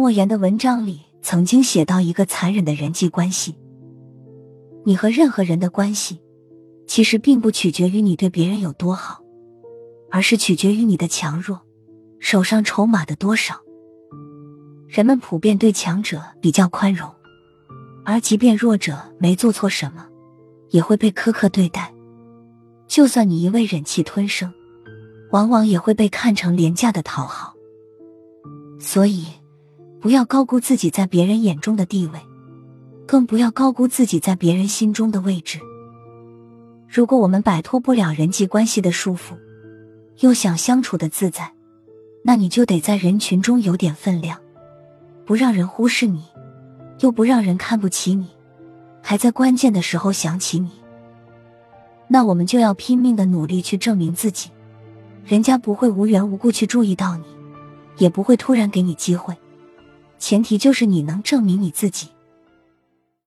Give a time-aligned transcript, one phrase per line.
[0.00, 3.54] 莫言的文章里曾经写到一个残忍的人际关系：
[4.82, 6.22] 你和任何人的关系，
[6.86, 9.20] 其实并不取决于你对别人有多好，
[10.10, 11.60] 而是取决于你的强弱，
[12.18, 13.60] 手上筹码的多少。
[14.88, 17.06] 人们普遍对强者比较宽容，
[18.02, 20.06] 而即便弱者没做错什么，
[20.70, 21.92] 也会被苛刻对待。
[22.88, 24.50] 就算你一味忍气吞声，
[25.30, 27.52] 往往也会被看成廉价的讨好。
[28.78, 29.26] 所以，
[30.00, 32.18] 不要高估自己在别人眼中的地位，
[33.06, 35.60] 更不要高估自己在别人心中的位置。
[36.88, 39.36] 如果我们摆脱不了人际关系的束缚，
[40.20, 41.52] 又想相处的自在，
[42.24, 44.38] 那你就得在人群中有点分量。
[45.26, 46.24] 不让人忽视你，
[47.00, 48.28] 又不让人看不起你，
[49.02, 50.70] 还在关键的时候想起你，
[52.08, 54.50] 那我们就要拼命的努力去证明自己。
[55.26, 57.24] 人家不会无缘无故去注意到你，
[57.98, 59.36] 也不会突然给你机会，
[60.20, 62.10] 前提就是你能证明你自己。